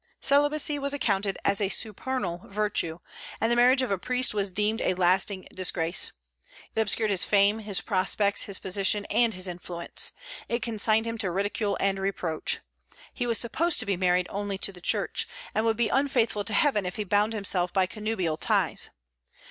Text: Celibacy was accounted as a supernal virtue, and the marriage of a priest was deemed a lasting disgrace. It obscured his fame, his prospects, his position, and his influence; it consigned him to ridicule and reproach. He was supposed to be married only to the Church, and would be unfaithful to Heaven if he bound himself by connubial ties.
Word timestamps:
Celibacy 0.19 0.79
was 0.79 0.93
accounted 0.93 1.37
as 1.45 1.61
a 1.61 1.69
supernal 1.69 2.41
virtue, 2.45 2.97
and 3.39 3.51
the 3.51 3.55
marriage 3.55 3.83
of 3.83 3.91
a 3.91 3.99
priest 3.99 4.33
was 4.33 4.49
deemed 4.49 4.81
a 4.81 4.95
lasting 4.95 5.47
disgrace. 5.53 6.11
It 6.73 6.81
obscured 6.81 7.11
his 7.11 7.23
fame, 7.23 7.59
his 7.59 7.81
prospects, 7.81 8.45
his 8.45 8.57
position, 8.57 9.05
and 9.11 9.35
his 9.35 9.47
influence; 9.47 10.11
it 10.49 10.63
consigned 10.63 11.05
him 11.05 11.19
to 11.19 11.29
ridicule 11.29 11.77
and 11.79 11.99
reproach. 11.99 12.61
He 13.13 13.27
was 13.27 13.37
supposed 13.37 13.79
to 13.79 13.85
be 13.85 13.95
married 13.95 14.25
only 14.31 14.57
to 14.57 14.71
the 14.71 14.81
Church, 14.81 15.27
and 15.53 15.65
would 15.65 15.77
be 15.77 15.89
unfaithful 15.89 16.43
to 16.45 16.53
Heaven 16.55 16.83
if 16.87 16.95
he 16.95 17.03
bound 17.03 17.33
himself 17.33 17.71
by 17.71 17.85
connubial 17.85 18.37
ties. 18.37 18.89